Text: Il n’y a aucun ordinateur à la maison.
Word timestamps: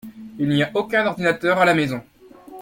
Il 0.39 0.49
n’y 0.49 0.63
a 0.63 0.71
aucun 0.73 1.05
ordinateur 1.05 1.59
à 1.59 1.65
la 1.65 1.75
maison. 1.75 2.03